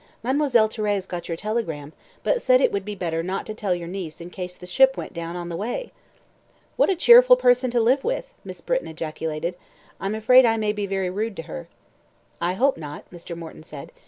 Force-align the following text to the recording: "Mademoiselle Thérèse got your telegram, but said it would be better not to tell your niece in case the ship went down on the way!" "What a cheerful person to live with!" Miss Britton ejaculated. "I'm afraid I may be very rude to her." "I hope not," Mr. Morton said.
"Mademoiselle 0.23 0.67
Thérèse 0.67 1.07
got 1.07 1.27
your 1.27 1.37
telegram, 1.37 1.93
but 2.23 2.41
said 2.41 2.59
it 2.59 2.71
would 2.71 2.83
be 2.83 2.95
better 2.95 3.21
not 3.21 3.45
to 3.45 3.53
tell 3.53 3.75
your 3.75 3.87
niece 3.87 4.19
in 4.19 4.31
case 4.31 4.55
the 4.55 4.65
ship 4.65 4.97
went 4.97 5.13
down 5.13 5.35
on 5.35 5.47
the 5.47 5.55
way!" 5.55 5.91
"What 6.75 6.89
a 6.89 6.95
cheerful 6.95 7.35
person 7.35 7.69
to 7.69 7.79
live 7.79 8.03
with!" 8.03 8.33
Miss 8.43 8.61
Britton 8.61 8.87
ejaculated. 8.87 9.55
"I'm 9.99 10.15
afraid 10.15 10.43
I 10.43 10.57
may 10.57 10.73
be 10.73 10.87
very 10.87 11.11
rude 11.11 11.35
to 11.35 11.43
her." 11.43 11.67
"I 12.41 12.53
hope 12.53 12.77
not," 12.77 13.07
Mr. 13.11 13.37
Morton 13.37 13.61
said. 13.61 13.91